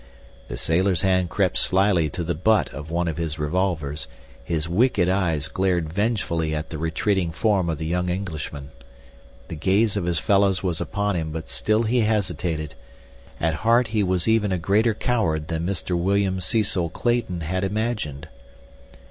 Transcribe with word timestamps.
The 0.47 0.57
sailor's 0.57 1.01
hand 1.03 1.29
crept 1.29 1.59
slyly 1.59 2.09
to 2.09 2.23
the 2.23 2.33
butt 2.33 2.73
of 2.73 2.89
one 2.89 3.07
of 3.07 3.17
his 3.19 3.37
revolvers; 3.37 4.07
his 4.43 4.67
wicked 4.67 5.07
eyes 5.07 5.47
glared 5.47 5.93
vengefully 5.93 6.55
at 6.55 6.71
the 6.71 6.79
retreating 6.79 7.31
form 7.31 7.69
of 7.69 7.77
the 7.77 7.85
young 7.85 8.09
Englishman. 8.09 8.71
The 9.47 9.53
gaze 9.55 9.95
of 9.95 10.05
his 10.05 10.17
fellows 10.17 10.63
was 10.63 10.81
upon 10.81 11.15
him, 11.15 11.31
but 11.31 11.49
still 11.49 11.83
he 11.83 11.99
hesitated. 11.99 12.73
At 13.39 13.57
heart 13.61 13.89
he 13.89 14.01
was 14.01 14.27
even 14.27 14.51
a 14.51 14.57
greater 14.57 14.95
coward 14.95 15.49
than 15.49 15.67
Mr. 15.67 15.95
William 15.95 16.41
Cecil 16.41 16.89
Clayton 16.89 17.41
had 17.41 17.63
imagined. 17.63 18.27